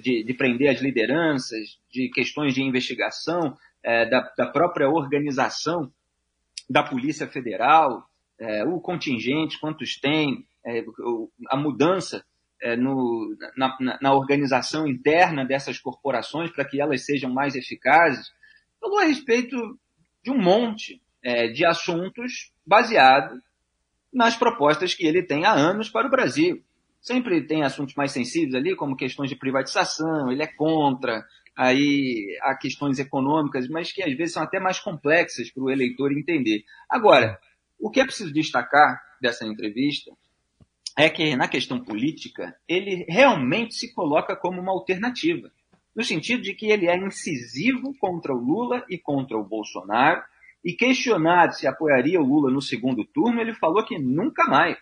de, 0.00 0.24
de 0.24 0.34
prender 0.34 0.70
as 0.70 0.80
lideranças, 0.80 1.78
de 1.90 2.08
questões 2.08 2.54
de 2.54 2.62
investigação, 2.62 3.56
é, 3.82 4.08
da, 4.08 4.32
da 4.36 4.46
própria 4.46 4.88
organização 4.88 5.92
da 6.68 6.82
Polícia 6.82 7.28
Federal, 7.28 8.08
é, 8.38 8.64
o 8.64 8.80
contingente, 8.80 9.60
quantos 9.60 10.00
tem, 10.00 10.46
é, 10.64 10.84
a 11.50 11.56
mudança 11.56 12.24
é, 12.62 12.76
no, 12.76 13.36
na, 13.56 13.98
na, 14.00 14.14
organização 14.14 14.86
interna 14.86 15.44
dessas 15.44 15.78
corporações 15.78 16.50
para 16.50 16.64
que 16.64 16.80
elas 16.80 17.04
sejam 17.04 17.30
mais 17.30 17.56
eficazes, 17.56 18.30
falou 18.80 18.98
a 19.00 19.04
respeito 19.04 19.56
de 20.22 20.30
um 20.30 20.38
monte 20.38 21.02
é, 21.22 21.48
de 21.48 21.64
assuntos 21.64 22.52
baseado 22.64 23.40
nas 24.12 24.36
propostas 24.36 24.94
que 24.94 25.04
ele 25.04 25.22
tem 25.22 25.44
há 25.44 25.52
anos 25.52 25.88
para 25.88 26.06
o 26.06 26.10
Brasil. 26.10 26.62
Sempre 27.00 27.44
tem 27.44 27.64
assuntos 27.64 27.96
mais 27.96 28.12
sensíveis 28.12 28.54
ali, 28.54 28.76
como 28.76 28.96
questões 28.96 29.28
de 29.28 29.34
privatização, 29.34 30.30
ele 30.30 30.42
é 30.42 30.46
contra, 30.46 31.24
aí 31.56 32.38
há 32.42 32.56
questões 32.56 33.00
econômicas, 33.00 33.68
mas 33.68 33.90
que 33.90 34.02
às 34.02 34.16
vezes 34.16 34.34
são 34.34 34.42
até 34.42 34.60
mais 34.60 34.78
complexas 34.78 35.50
para 35.50 35.64
o 35.64 35.70
eleitor 35.70 36.12
entender. 36.12 36.62
Agora, 36.88 37.40
o 37.80 37.90
que 37.90 38.00
é 38.00 38.04
preciso 38.04 38.32
destacar 38.32 39.02
dessa 39.20 39.44
entrevista 39.44 40.12
é 40.96 41.08
que 41.08 41.34
na 41.36 41.48
questão 41.48 41.82
política 41.82 42.54
ele 42.68 43.04
realmente 43.08 43.74
se 43.74 43.92
coloca 43.94 44.36
como 44.36 44.60
uma 44.60 44.72
alternativa, 44.72 45.50
no 45.94 46.04
sentido 46.04 46.42
de 46.42 46.54
que 46.54 46.66
ele 46.66 46.86
é 46.86 46.96
incisivo 46.96 47.94
contra 47.98 48.34
o 48.34 48.38
Lula 48.38 48.84
e 48.88 48.98
contra 48.98 49.36
o 49.36 49.44
Bolsonaro, 49.44 50.22
e 50.64 50.72
questionado 50.72 51.54
se 51.54 51.66
apoiaria 51.66 52.20
o 52.20 52.24
Lula 52.24 52.50
no 52.50 52.62
segundo 52.62 53.04
turno, 53.04 53.40
ele 53.40 53.54
falou 53.54 53.84
que 53.84 53.98
nunca 53.98 54.44
mais. 54.44 54.78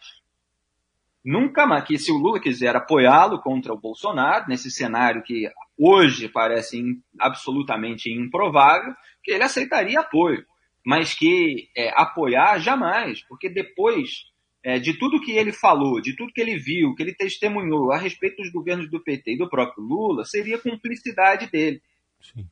Nunca 1.25 1.67
mais, 1.67 1.85
que 1.85 1.99
se 1.99 2.11
o 2.11 2.17
Lula 2.17 2.41
quiser 2.41 2.75
apoiá-lo 2.75 3.41
contra 3.41 3.73
o 3.73 3.81
Bolsonaro, 3.81 4.47
nesse 4.49 4.71
cenário 4.71 5.23
que 5.23 5.51
hoje 5.79 6.29
parece 6.29 6.83
absolutamente 7.19 8.11
improvável, 8.11 8.95
que 9.23 9.33
ele 9.33 9.43
aceitaria 9.43 10.01
apoio, 10.01 10.45
mas 10.85 11.15
que 11.15 11.69
é, 11.77 11.91
apoiar 11.95 12.59
jamais, 12.59 13.23
porque 13.23 13.51
depois 13.51 14.31
é, 14.63 14.79
de 14.79 14.95
tudo 14.95 15.21
que 15.21 15.33
ele 15.33 15.53
falou, 15.53 16.01
de 16.01 16.15
tudo 16.15 16.33
que 16.33 16.41
ele 16.41 16.59
viu, 16.59 16.95
que 16.95 17.03
ele 17.03 17.15
testemunhou 17.15 17.93
a 17.93 17.99
respeito 17.99 18.43
dos 18.43 18.53
governos 18.53 18.91
do 18.91 19.01
PT 19.01 19.35
e 19.35 19.39
do 19.39 19.49
próprio 19.49 19.83
Lula, 19.83 20.25
seria 20.25 20.59
cumplicidade 20.59 21.51
dele. 21.51 21.81
Sim. 22.21 22.47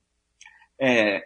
É, 0.81 1.23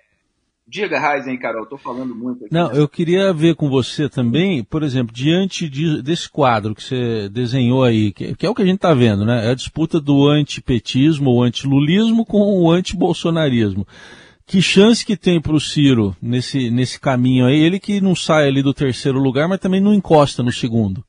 diga, 0.67 0.99
Raizen, 0.99 1.39
Carol, 1.39 1.65
estou 1.65 1.79
falando 1.79 2.15
muito 2.15 2.45
aqui. 2.45 2.55
Não, 2.55 2.73
eu 2.73 2.89
queria 2.89 3.33
ver 3.33 3.55
com 3.55 3.69
você 3.69 4.09
também, 4.09 4.65
por 4.65 4.83
exemplo, 4.83 5.15
diante 5.15 5.69
de, 5.69 6.03
desse 6.03 6.29
quadro 6.29 6.75
que 6.75 6.83
você 6.83 7.29
desenhou 7.29 7.85
aí, 7.85 8.13
que, 8.13 8.35
que 8.35 8.47
é 8.47 8.51
o 8.51 8.55
que 8.55 8.63
a 8.63 8.67
gente 8.67 8.77
está 8.77 8.95
vendo, 8.95 9.25
né? 9.25 9.47
É 9.47 9.51
a 9.51 9.55
disputa 9.55 10.01
do 10.01 10.29
antipetismo 10.29 11.31
ou 11.31 11.43
antilulismo 11.43 12.25
com 12.25 12.39
o 12.39 12.71
antibolsonarismo. 12.71 13.87
Que 14.53 14.61
chance 14.61 15.03
que 15.03 15.17
tem 15.17 15.41
para 15.41 15.55
o 15.55 15.59
Ciro 15.59 16.15
nesse, 16.21 16.71
nesse 16.71 17.01
caminho 17.01 17.47
aí? 17.47 17.59
Ele 17.59 17.81
que 17.81 18.03
não 18.03 18.15
sai 18.15 18.47
ali 18.47 18.63
do 18.63 18.75
terceiro 18.75 19.19
lugar, 19.19 19.49
mas 19.49 19.59
também 19.59 19.81
não 19.81 19.95
encosta 19.95 20.43
no 20.43 20.53
segundo. 20.53 21.03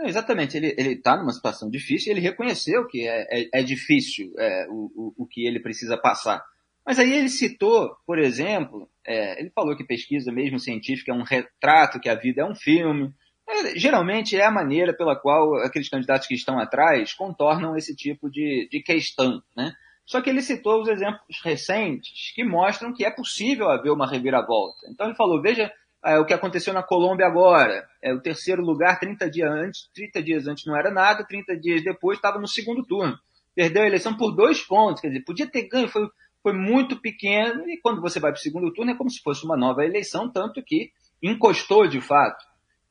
Exatamente, 0.00 0.56
ele 0.56 0.68
está 0.94 1.14
numa 1.14 1.34
situação 1.34 1.68
difícil, 1.68 2.10
ele 2.10 2.22
reconheceu 2.22 2.86
que 2.86 3.06
é, 3.06 3.26
é, 3.30 3.60
é 3.60 3.62
difícil 3.62 4.32
é, 4.38 4.66
o, 4.70 4.90
o, 4.96 5.14
o, 5.24 5.26
que 5.26 5.46
ele 5.46 5.60
precisa 5.60 5.98
passar. 5.98 6.42
Mas 6.86 6.98
aí 6.98 7.12
ele 7.12 7.28
citou, 7.28 7.96
por 8.06 8.18
exemplo, 8.18 8.88
é, 9.06 9.38
ele 9.40 9.50
falou 9.50 9.76
que 9.76 9.84
pesquisa 9.84 10.32
mesmo 10.32 10.58
científica 10.58 11.12
é 11.12 11.14
um 11.14 11.22
retrato, 11.22 12.00
que 12.00 12.08
a 12.08 12.14
vida 12.14 12.40
é 12.40 12.46
um 12.46 12.54
filme. 12.54 13.12
É, 13.46 13.78
geralmente 13.78 14.38
é 14.38 14.44
a 14.46 14.50
maneira 14.50 14.96
pela 14.96 15.14
qual 15.14 15.56
aqueles 15.56 15.90
candidatos 15.90 16.26
que 16.26 16.34
estão 16.34 16.58
atrás 16.58 17.12
contornam 17.12 17.76
esse 17.76 17.94
tipo 17.94 18.30
de, 18.30 18.66
de 18.70 18.80
questão, 18.80 19.42
né? 19.54 19.74
Só 20.06 20.20
que 20.20 20.28
ele 20.28 20.42
citou 20.42 20.82
os 20.82 20.88
exemplos 20.88 21.40
recentes 21.42 22.32
que 22.34 22.44
mostram 22.44 22.92
que 22.92 23.04
é 23.04 23.10
possível 23.10 23.70
haver 23.70 23.90
uma 23.90 24.06
reviravolta. 24.06 24.86
Então 24.90 25.06
ele 25.06 25.16
falou, 25.16 25.40
veja 25.40 25.72
é, 26.04 26.18
o 26.18 26.26
que 26.26 26.34
aconteceu 26.34 26.74
na 26.74 26.82
Colômbia 26.82 27.26
agora. 27.26 27.88
É, 28.02 28.12
o 28.12 28.20
terceiro 28.20 28.62
lugar, 28.62 29.00
30 29.00 29.30
dias 29.30 29.50
antes, 29.50 29.90
30 29.94 30.22
dias 30.22 30.46
antes 30.46 30.66
não 30.66 30.76
era 30.76 30.90
nada, 30.90 31.24
30 31.26 31.56
dias 31.58 31.82
depois 31.82 32.18
estava 32.18 32.38
no 32.38 32.46
segundo 32.46 32.84
turno. 32.84 33.18
Perdeu 33.54 33.82
a 33.82 33.86
eleição 33.86 34.14
por 34.14 34.32
dois 34.32 34.60
pontos, 34.60 35.00
quer 35.00 35.08
dizer, 35.08 35.24
podia 35.24 35.46
ter 35.46 35.66
ganho, 35.68 35.88
foi, 35.88 36.06
foi 36.42 36.52
muito 36.52 37.00
pequeno, 37.00 37.66
e 37.68 37.80
quando 37.80 38.02
você 38.02 38.20
vai 38.20 38.32
para 38.32 38.38
o 38.38 38.42
segundo 38.42 38.72
turno 38.74 38.90
é 38.90 38.96
como 38.96 39.08
se 39.08 39.22
fosse 39.22 39.44
uma 39.44 39.56
nova 39.56 39.84
eleição, 39.84 40.30
tanto 40.30 40.62
que 40.62 40.90
encostou 41.22 41.86
de 41.86 42.00
fato. 42.00 42.44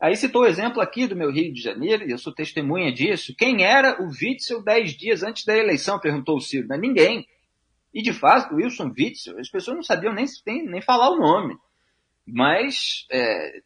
Aí 0.04 0.18
citou 0.18 0.42
o 0.42 0.46
exemplo 0.46 0.82
aqui 0.82 1.08
do 1.08 1.16
meu 1.16 1.32
Rio 1.32 1.54
de 1.54 1.62
Janeiro, 1.62 2.04
e 2.06 2.12
eu 2.12 2.18
sou 2.18 2.34
testemunha 2.34 2.92
disso. 2.92 3.34
Quem 3.38 3.64
era 3.64 4.04
o 4.04 4.10
Witzel 4.10 4.62
dez 4.62 4.92
dias 4.92 5.24
antes 5.24 5.46
da 5.46 5.56
eleição? 5.56 5.98
Perguntou 5.98 6.36
o 6.36 6.42
Ciro. 6.42 6.68
Não 6.68 6.76
é 6.76 6.80
ninguém. 6.80 7.26
E 7.94 8.02
de 8.02 8.12
fato, 8.12 8.54
Wilson 8.54 8.92
Witzel, 9.00 9.40
as 9.40 9.50
pessoas 9.50 9.78
não 9.78 9.84
sabiam 9.84 10.14
nem, 10.14 10.26
nem, 10.46 10.66
nem 10.66 10.82
falar 10.82 11.10
o 11.10 11.20
nome. 11.20 11.56
Mas 12.28 13.08
é, 13.10 13.62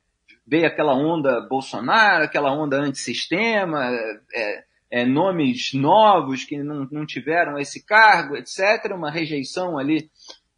veio 0.45 0.67
aquela 0.67 0.93
onda 0.93 1.41
Bolsonaro, 1.41 2.25
aquela 2.25 2.53
onda 2.53 2.77
antissistema, 2.77 3.89
é, 4.31 4.63
é, 4.91 5.05
nomes 5.07 5.73
novos 5.73 6.43
que 6.43 6.61
não, 6.61 6.87
não 6.91 7.03
tiveram 7.03 7.57
esse 7.57 7.83
cargo, 7.83 8.37
etc. 8.37 8.93
Uma 8.93 9.09
rejeição 9.09 9.75
ali 9.75 10.07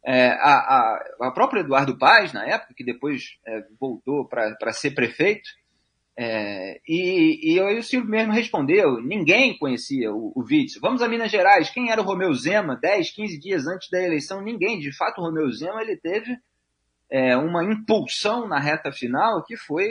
é, 0.04 0.28
a, 0.28 0.58
a, 0.58 1.28
a 1.28 1.30
próprio 1.30 1.60
Eduardo 1.60 1.96
Paz, 1.96 2.34
na 2.34 2.46
época, 2.46 2.74
que 2.74 2.84
depois 2.84 3.38
é, 3.46 3.64
voltou 3.80 4.28
para 4.28 4.72
ser 4.74 4.90
prefeito, 4.90 5.48
é, 6.22 6.78
e, 6.86 7.54
e 7.54 7.58
aí 7.58 7.78
o 7.78 7.82
Silvio 7.82 8.10
mesmo 8.10 8.30
respondeu, 8.30 9.00
ninguém 9.00 9.56
conhecia 9.56 10.12
o, 10.12 10.34
o. 10.36 10.44
Vamos 10.78 11.00
a 11.00 11.08
Minas 11.08 11.30
Gerais, 11.30 11.70
quem 11.70 11.90
era 11.90 12.02
o 12.02 12.04
Romeu 12.04 12.34
Zema 12.34 12.76
10, 12.76 13.10
15 13.12 13.40
dias 13.40 13.66
antes 13.66 13.88
da 13.88 14.02
eleição? 14.02 14.42
Ninguém. 14.42 14.78
De 14.78 14.94
fato, 14.94 15.18
o 15.18 15.24
Romeu 15.24 15.50
Zema 15.50 15.80
ele 15.80 15.96
teve 15.96 16.36
é, 17.10 17.34
uma 17.38 17.64
impulsão 17.64 18.46
na 18.46 18.60
reta 18.60 18.92
final 18.92 19.42
que 19.46 19.56
foi 19.56 19.88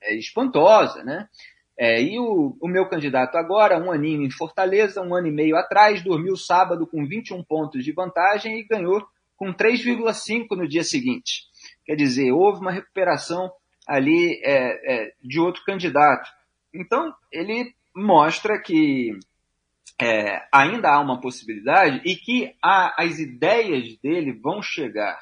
é, 0.00 0.14
espantosa, 0.14 1.02
né? 1.02 1.28
É, 1.76 2.00
e 2.00 2.20
o, 2.20 2.56
o, 2.60 2.68
meu 2.68 2.88
candidato 2.88 3.34
agora, 3.34 3.82
um 3.82 3.90
aninho 3.90 4.22
em 4.22 4.30
Fortaleza, 4.30 5.02
um 5.02 5.12
ano 5.12 5.26
e 5.26 5.32
meio 5.32 5.56
atrás, 5.56 6.04
dormiu 6.04 6.36
sábado 6.36 6.86
com 6.86 7.04
21 7.04 7.42
pontos 7.42 7.84
de 7.84 7.90
vantagem 7.90 8.60
e 8.60 8.64
ganhou 8.64 9.04
com 9.36 9.52
3,5 9.52 10.56
no 10.56 10.68
dia 10.68 10.84
seguinte. 10.84 11.46
Quer 11.84 11.96
dizer, 11.96 12.30
houve 12.30 12.60
uma 12.60 12.70
recuperação 12.70 13.50
ali 13.86 14.40
é, 14.42 15.04
é, 15.06 15.12
de 15.22 15.38
outro 15.38 15.62
candidato. 15.64 16.28
Então, 16.74 17.14
ele 17.32 17.74
mostra 17.94 18.60
que 18.60 19.18
é, 20.00 20.42
ainda 20.52 20.90
há 20.90 21.00
uma 21.00 21.20
possibilidade 21.20 22.02
e 22.04 22.16
que 22.16 22.54
a, 22.62 23.02
as 23.02 23.18
ideias 23.18 23.96
dele 23.98 24.32
vão 24.32 24.60
chegar 24.60 25.18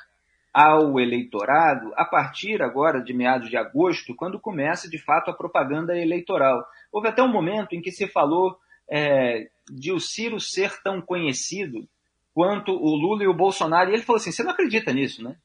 ao 0.52 1.00
eleitorado 1.00 1.92
a 1.96 2.04
partir 2.04 2.62
agora 2.62 3.02
de 3.02 3.12
meados 3.12 3.50
de 3.50 3.56
agosto, 3.56 4.14
quando 4.14 4.38
começa 4.38 4.88
de 4.88 4.98
fato 4.98 5.30
a 5.30 5.34
propaganda 5.34 5.98
eleitoral. 5.98 6.64
Houve 6.92 7.08
até 7.08 7.22
um 7.22 7.32
momento 7.32 7.74
em 7.74 7.80
que 7.80 7.90
se 7.90 8.06
falou 8.06 8.56
é, 8.88 9.48
de 9.68 9.92
o 9.92 9.98
Ciro 9.98 10.38
ser 10.38 10.80
tão 10.82 11.00
conhecido 11.00 11.88
quanto 12.32 12.72
o 12.72 12.96
Lula 12.96 13.24
e 13.24 13.28
o 13.28 13.34
Bolsonaro, 13.34 13.90
e 13.90 13.94
ele 13.94 14.02
falou 14.02 14.18
assim: 14.18 14.30
você 14.30 14.42
não 14.42 14.52
acredita 14.52 14.92
nisso, 14.92 15.22
né? 15.22 15.36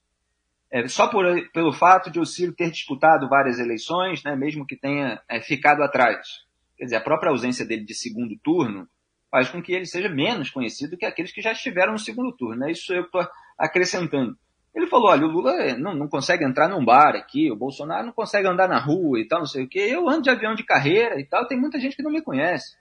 É, 0.72 0.88
só 0.88 1.08
por, 1.08 1.26
pelo 1.52 1.74
fato 1.74 2.12
de 2.12 2.20
o 2.20 2.26
Ciro 2.26 2.54
ter 2.54 2.70
disputado 2.70 3.28
várias 3.28 3.60
eleições, 3.60 4.24
né, 4.24 4.36
mesmo 4.36 4.66
que 4.66 4.76
tenha 4.76 5.22
é, 5.28 5.42
ficado 5.42 5.82
atrás. 5.82 6.46
Quer 6.78 6.86
dizer, 6.86 6.96
a 6.98 7.02
própria 7.02 7.32
ausência 7.32 7.66
dele 7.66 7.84
de 7.84 7.94
segundo 7.94 8.38
turno 8.44 8.88
faz 9.32 9.50
com 9.50 9.62
que 9.62 9.74
ele 9.74 9.86
seja 9.86 10.10
menos 10.10 10.50
conhecido 10.50 10.98
que 10.98 11.06
aqueles 11.06 11.32
que 11.32 11.42
já 11.42 11.52
estiveram 11.52 11.94
no 11.94 12.00
segundo 12.00 12.32
turno. 12.32 12.58
Né? 12.58 12.72
Isso 12.72 12.94
eu 12.94 13.04
estou 13.04 13.28
acrescentando. 13.58 14.38
Ele 14.74 14.88
falou: 14.88 15.10
olha, 15.10 15.26
o 15.26 15.30
Lula 15.30 15.52
é, 15.54 15.78
não, 15.78 15.94
não 15.96 16.08
consegue 16.08 16.46
entrar 16.46 16.68
num 16.68 16.86
bar 16.86 17.16
aqui, 17.16 17.52
o 17.52 17.56
Bolsonaro 17.56 18.06
não 18.06 18.14
consegue 18.14 18.48
andar 18.48 18.68
na 18.68 18.80
rua 18.80 19.20
e 19.20 19.28
tal, 19.28 19.40
não 19.40 19.46
sei 19.46 19.64
o 19.64 19.68
quê. 19.68 19.80
Eu 19.80 20.08
ando 20.08 20.24
de 20.24 20.30
avião 20.30 20.54
de 20.54 20.64
carreira 20.64 21.20
e 21.20 21.26
tal, 21.26 21.48
tem 21.48 21.60
muita 21.60 21.80
gente 21.80 21.96
que 21.96 22.04
não 22.04 22.12
me 22.12 22.22
conhece. 22.22 22.78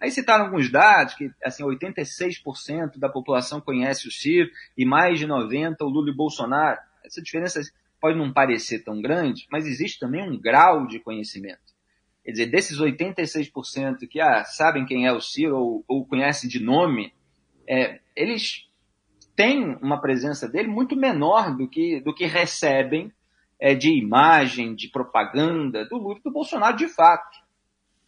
Aí 0.00 0.10
citaram 0.10 0.44
alguns 0.44 0.70
dados, 0.70 1.14
que 1.14 1.30
assim, 1.42 1.64
86% 1.64 2.98
da 2.98 3.08
população 3.08 3.60
conhece 3.60 4.06
o 4.06 4.12
Ciro 4.12 4.48
e 4.76 4.84
mais 4.84 5.18
de 5.18 5.26
90% 5.26 5.76
o 5.80 5.86
Lula 5.86 6.08
e 6.08 6.12
o 6.12 6.16
Bolsonaro. 6.16 6.78
Essa 7.08 7.22
diferença 7.22 7.60
pode 8.00 8.16
não 8.16 8.32
parecer 8.32 8.84
tão 8.84 9.00
grande, 9.00 9.46
mas 9.50 9.66
existe 9.66 9.98
também 9.98 10.22
um 10.22 10.38
grau 10.38 10.86
de 10.86 11.00
conhecimento. 11.00 11.58
Quer 12.24 12.32
dizer, 12.32 12.46
desses 12.46 12.78
86% 12.78 14.06
que 14.08 14.20
ah, 14.20 14.44
sabem 14.44 14.84
quem 14.84 15.06
é 15.06 15.12
o 15.12 15.20
Ciro 15.20 15.56
ou, 15.56 15.84
ou 15.88 16.06
conhecem 16.06 16.48
de 16.48 16.60
nome, 16.60 17.12
é, 17.66 18.00
eles 18.14 18.68
têm 19.34 19.76
uma 19.82 20.00
presença 20.00 20.48
dele 20.48 20.68
muito 20.68 20.94
menor 20.94 21.56
do 21.56 21.68
que, 21.68 22.00
do 22.00 22.14
que 22.14 22.26
recebem 22.26 23.12
é, 23.58 23.74
de 23.74 23.90
imagem, 23.90 24.74
de 24.74 24.88
propaganda 24.88 25.84
do 25.86 25.96
Lula 25.96 26.18
e 26.18 26.22
do 26.22 26.30
Bolsonaro 26.30 26.76
de 26.76 26.88
fato. 26.88 27.38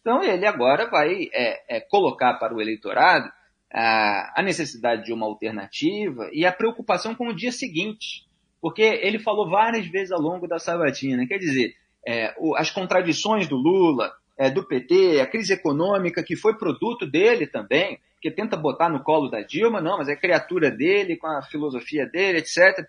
Então 0.00 0.22
ele 0.22 0.46
agora 0.46 0.88
vai 0.88 1.28
é, 1.32 1.76
é, 1.76 1.80
colocar 1.80 2.34
para 2.34 2.54
o 2.54 2.60
eleitorado 2.60 3.30
a, 3.72 4.40
a 4.40 4.42
necessidade 4.42 5.04
de 5.04 5.12
uma 5.12 5.26
alternativa 5.26 6.28
e 6.32 6.44
a 6.44 6.52
preocupação 6.52 7.14
com 7.14 7.28
o 7.28 7.34
dia 7.34 7.52
seguinte 7.52 8.28
porque 8.60 8.82
ele 8.82 9.18
falou 9.18 9.48
várias 9.48 9.86
vezes 9.86 10.12
ao 10.12 10.20
longo 10.20 10.46
da 10.46 10.58
sabatina. 10.58 11.26
Quer 11.26 11.38
dizer, 11.38 11.74
é, 12.06 12.34
o, 12.38 12.54
as 12.56 12.70
contradições 12.70 13.48
do 13.48 13.56
Lula, 13.56 14.12
é, 14.36 14.50
do 14.50 14.66
PT, 14.66 15.20
a 15.20 15.26
crise 15.26 15.52
econômica 15.52 16.22
que 16.22 16.36
foi 16.36 16.56
produto 16.56 17.06
dele 17.06 17.46
também, 17.46 17.98
que 18.20 18.30
tenta 18.30 18.56
botar 18.56 18.88
no 18.88 19.02
colo 19.02 19.28
da 19.28 19.42
Dilma, 19.42 19.80
não, 19.80 19.98
mas 19.98 20.08
é 20.08 20.16
criatura 20.16 20.70
dele, 20.70 21.16
com 21.16 21.26
a 21.26 21.42
filosofia 21.42 22.06
dele, 22.06 22.38
etc. 22.38 22.86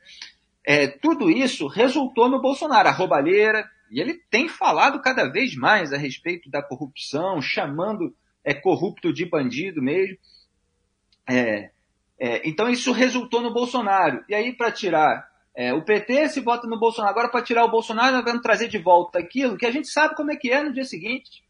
é, 0.65 0.87
tudo 0.87 1.29
isso 1.29 1.67
resultou 1.67 2.29
no 2.29 2.41
Bolsonaro, 2.41 2.89
a 2.89 2.91
roubalheira, 2.91 3.69
e 3.89 3.99
ele 3.99 4.13
tem 4.29 4.47
falado 4.47 5.01
cada 5.01 5.29
vez 5.29 5.55
mais 5.55 5.93
a 5.93 5.97
respeito 5.97 6.49
da 6.49 6.61
corrupção, 6.61 7.41
chamando 7.41 8.13
é, 8.43 8.53
corrupto 8.53 9.13
de 9.13 9.25
bandido 9.25 9.81
mesmo. 9.81 10.17
É, 11.29 11.69
é, 12.19 12.47
então 12.47 12.69
isso 12.69 12.91
resultou 12.91 13.41
no 13.41 13.53
Bolsonaro. 13.53 14.23
E 14.29 14.35
aí, 14.35 14.53
para 14.53 14.71
tirar 14.71 15.30
é, 15.55 15.73
o 15.73 15.83
PT, 15.83 16.29
se 16.29 16.39
vota 16.39 16.67
no 16.67 16.79
Bolsonaro. 16.79 17.11
Agora, 17.11 17.29
para 17.29 17.43
tirar 17.43 17.65
o 17.65 17.71
Bolsonaro, 17.71 18.15
nós 18.15 18.23
vamos 18.23 18.41
trazer 18.41 18.67
de 18.67 18.77
volta 18.77 19.19
aquilo 19.19 19.57
que 19.57 19.65
a 19.65 19.71
gente 19.71 19.87
sabe 19.87 20.15
como 20.15 20.31
é 20.31 20.35
que 20.35 20.51
é 20.51 20.63
no 20.63 20.73
dia 20.73 20.85
seguinte. 20.85 21.43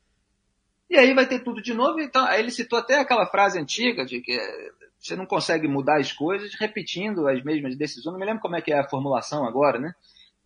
E 0.90 0.98
aí 0.98 1.14
vai 1.14 1.26
ter 1.26 1.40
tudo 1.40 1.62
de 1.62 1.74
novo. 1.74 2.02
Então, 2.02 2.26
aí 2.26 2.42
ele 2.42 2.52
citou 2.52 2.80
até 2.80 3.00
aquela 3.00 3.26
frase 3.28 3.60
antiga 3.60 4.04
de 4.04 4.20
que 4.20 4.38
você 5.00 5.16
não 5.16 5.26
consegue 5.26 5.68
mudar 5.68 6.00
as 6.00 6.12
coisas 6.12 6.54
repetindo 6.60 7.28
as 7.28 7.44
mesmas 7.44 7.76
decisões. 7.78 8.14
Não 8.14 8.20
me 8.20 8.26
lembro 8.26 8.42
como 8.42 8.56
é 8.56 8.62
que 8.62 8.74
é 8.74 8.80
a 8.80 8.90
formulação 8.90 9.46
agora, 9.46 9.80
né? 9.80 9.94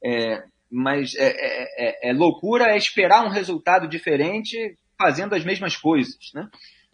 É, 0.04 0.44
mas 0.70 1.16
é, 1.16 1.30
é, 1.30 2.10
é, 2.10 2.10
é 2.10 2.14
loucura 2.14 2.66
é 2.66 2.78
esperar 2.78 3.26
um 3.26 3.30
resultado 3.30 3.88
diferente 3.88 4.78
fazendo 5.00 5.34
as 5.34 5.44
mesmas 5.44 5.76
coisas, 5.76 6.32
né? 6.34 6.48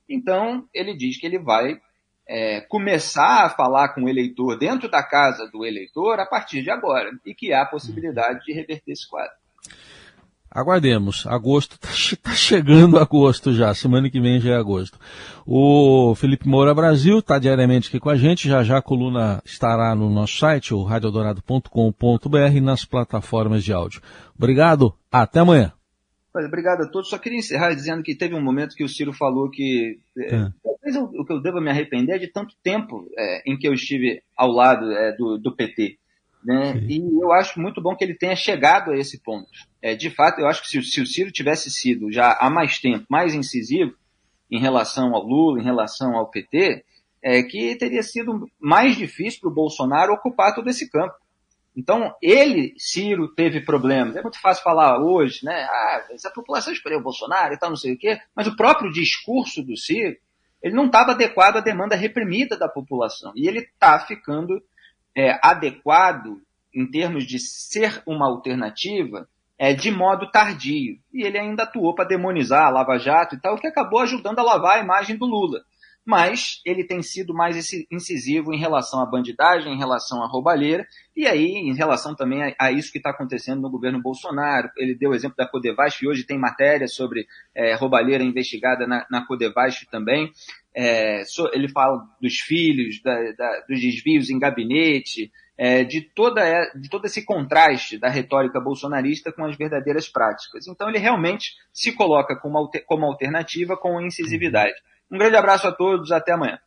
Então, 0.08 0.68
ele 0.74 0.96
diz 0.96 1.20
que 1.20 1.26
ele 1.26 1.40
vai 1.40 1.80
é, 2.28 2.62
começar 2.62 3.46
a 3.46 3.50
falar 3.50 3.90
com 3.90 4.04
o 4.04 4.10
eleitor 4.10 4.58
dentro 4.58 4.90
da 4.90 5.04
casa 5.04 5.50
do 5.52 5.66
eleitor 5.66 6.20
a 6.20 6.26
partir 6.26 6.64
de 6.64 6.72
agora 6.72 7.12
e 7.26 7.34
que 7.34 7.52
há 7.52 7.64
a 7.64 7.66
possibilidade 7.66 8.46
de 8.46 8.54
reverter 8.54 8.92
esse 8.92 9.10
quadro. 9.10 9.42
Aguardemos. 10.54 11.26
Agosto 11.28 11.78
está 11.82 12.30
tá 12.30 12.36
chegando 12.36 13.00
agosto 13.00 13.54
já. 13.54 13.74
Semana 13.74 14.10
que 14.10 14.20
vem 14.20 14.42
já 14.42 14.52
é 14.52 14.58
agosto. 14.58 15.00
O 15.48 16.14
Felipe 16.16 16.46
Moura 16.46 16.74
Brasil 16.76 17.20
está 17.20 17.40
diariamente 17.40 17.88
aqui 17.88 18.02
com 18.02 18.10
a 18.10 18.18
gente. 18.18 18.50
Já 18.50 18.62
já 18.62 18.80
a 18.80 18.82
coluna 18.82 19.42
estará 19.46 19.96
no 19.96 20.10
nosso 20.10 20.38
site, 20.38 20.74
o 20.74 20.84
radiodorado.com.br, 20.84 22.62
nas 22.62 22.84
plataformas 22.84 23.64
de 23.64 23.72
áudio. 23.72 24.02
Obrigado. 24.38 24.94
Até 25.10 25.40
amanhã. 25.40 25.72
Obrigado 26.36 26.82
a 26.82 26.88
todos. 26.90 27.10
Só 27.10 27.18
queria 27.18 27.40
encerrar 27.40 27.74
dizendo 27.74 28.04
que 28.04 28.16
teve 28.16 28.36
um 28.36 28.42
momento 28.42 28.76
que 28.76 28.84
o 28.84 28.90
Ciro 28.90 29.14
falou 29.14 29.50
que 29.50 30.00
é. 30.18 30.36
é. 30.36 30.50
talvez 30.64 30.96
o 30.96 31.26
que 31.26 31.34
eu 31.34 31.42
devo 31.42 31.62
me 31.62 31.70
arrepender 31.70 32.16
é 32.16 32.20
de 32.20 32.28
tanto 32.28 32.56
tempo 32.64 33.08
é, 33.18 33.44
em 33.46 33.58
que 33.58 33.68
eu 33.68 33.74
estive 33.74 34.22
ao 34.36 34.50
lado 34.52 34.92
é, 34.92 35.16
do, 35.16 35.38
do 35.38 35.56
PT. 35.56 35.98
Né? 36.44 36.78
E 36.90 36.98
eu 37.22 37.32
acho 37.32 37.60
muito 37.60 37.82
bom 37.82 37.96
que 37.96 38.04
ele 38.04 38.16
tenha 38.16 38.36
chegado 38.36 38.92
a 38.92 38.98
esse 38.98 39.22
ponto. 39.22 39.50
É, 39.82 39.96
de 39.96 40.10
fato, 40.10 40.40
eu 40.40 40.48
acho 40.48 40.62
que 40.64 40.70
se, 40.70 40.82
se, 40.82 41.02
o 41.02 41.06
Ciro 41.06 41.32
tivesse 41.32 41.70
sido 41.70 42.12
já 42.12 42.34
há 42.34 42.50
mais 42.50 42.80
tempo 42.80 43.06
mais 43.10 43.36
incisivo 43.36 43.94
em 44.50 44.60
relação 44.60 45.14
ao 45.14 45.24
Lula, 45.24 45.62
em 45.62 45.64
relação 45.64 46.16
ao 46.16 46.30
PT, 46.30 46.84
é 47.24 47.44
que 47.44 47.76
teria 47.76 48.02
sido 48.02 48.50
mais 48.60 48.96
difícil 48.98 49.42
para 49.42 49.50
o 49.50 49.54
Bolsonaro 49.54 50.14
ocupar 50.14 50.56
todo 50.56 50.70
esse 50.70 50.90
campo. 50.90 51.14
Então, 51.76 52.14
ele, 52.22 52.74
Ciro, 52.78 53.34
teve 53.34 53.62
problemas. 53.62 54.16
É 54.16 54.22
muito 54.22 54.40
fácil 54.42 54.64
falar 54.64 55.00
hoje, 55.00 55.46
né? 55.46 55.64
Ah, 55.64 56.06
a 56.26 56.30
população 56.32 56.74
escolheu 56.74 57.00
o 57.00 57.04
Bolsonaro 57.04 57.54
e 57.54 57.58
tal, 57.58 57.70
não 57.70 57.78
sei 57.78 57.94
o 57.94 57.98
quê. 57.98 58.20
Mas 58.36 58.48
o 58.48 58.56
próprio 58.56 58.92
discurso 58.92 59.64
do 59.64 59.78
Ciro, 59.78 60.18
ele 60.62 60.76
não 60.76 60.88
estava 60.88 61.12
adequado 61.12 61.58
à 61.58 61.62
demanda 61.62 61.96
reprimida 61.96 62.58
da 62.58 62.68
população. 62.68 63.32
E 63.36 63.48
ele 63.48 63.60
está 63.60 64.00
ficando 64.00 64.62
é, 65.16 65.40
adequado 65.42 66.42
em 66.74 66.90
termos 66.90 67.26
de 67.26 67.40
ser 67.40 68.02
uma 68.06 68.28
alternativa 68.28 69.28
é, 69.58 69.74
de 69.74 69.92
modo 69.92 70.30
tardio. 70.30 70.98
E 71.14 71.24
ele 71.24 71.38
ainda 71.38 71.64
atuou 71.64 71.96
para 71.96 72.08
demonizar 72.08 72.66
a 72.66 72.70
Lava 72.70 72.98
Jato 72.98 73.36
e 73.36 73.40
tal, 73.40 73.56
o 73.56 73.60
que 73.60 73.68
acabou 73.68 74.00
ajudando 74.00 74.40
a 74.40 74.44
lavar 74.44 74.78
a 74.78 74.84
imagem 74.84 75.18
do 75.18 75.26
Lula. 75.26 75.62
Mas 76.06 76.62
ele 76.66 76.84
tem 76.84 77.02
sido 77.04 77.34
mais 77.34 77.56
incisivo 77.92 78.54
em 78.54 78.58
relação 78.58 79.02
à 79.02 79.06
bandidagem, 79.06 79.74
em 79.74 79.78
relação 79.78 80.24
à 80.24 80.28
roubalheira, 80.28 80.86
e 81.16 81.28
aí 81.28 81.46
em 81.46 81.76
relação 81.76 82.16
também 82.16 82.44
a, 82.44 82.56
a 82.60 82.72
isso 82.72 82.92
que 82.92 82.98
está 82.98 83.12
acontecendo 83.12 83.62
no 83.62 83.70
governo 83.70 84.02
Bolsonaro. 84.02 84.70
Ele 84.78 84.96
deu 84.96 85.12
o 85.12 85.16
exemplo 85.16 85.38
da 85.38 85.48
Codevasf, 85.48 86.04
e 86.04 86.08
hoje 86.08 86.26
tem 86.26 86.40
matéria 86.40 86.88
sobre 86.88 87.28
é, 87.54 87.76
roubalheira 87.76 88.24
investigada 88.24 88.88
na, 88.88 89.06
na 89.12 89.26
Codevasf 89.26 89.86
também. 89.92 90.32
É, 90.74 91.24
so, 91.26 91.50
ele 91.54 91.70
fala 91.70 92.02
dos 92.20 92.40
filhos, 92.40 93.02
da, 93.04 93.16
da, 93.34 93.60
dos 93.70 93.80
desvios 93.80 94.30
em 94.30 94.40
gabinete, 94.40 95.32
é, 95.58 95.84
de, 95.84 96.02
toda, 96.02 96.42
de 96.74 96.90
todo 96.90 97.06
esse 97.06 97.24
contraste 97.24 98.00
da 98.00 98.10
retórica 98.10 98.60
bolsonarista 98.60 99.32
com 99.32 99.46
as 99.46 99.56
verdadeiras 99.56 100.10
práticas. 100.10 100.66
Então 100.68 100.90
ele 100.90 100.98
realmente 100.98 101.52
se 101.72 101.92
coloca 101.92 102.36
como, 102.36 102.68
como 102.88 103.06
alternativa 103.06 103.78
com 103.78 104.02
incisividade. 104.02 104.74
Um 105.12 105.18
grande 105.18 105.36
abraço 105.36 105.68
a 105.68 105.72
todos, 105.72 106.12
até 106.12 106.32
amanhã. 106.32 106.58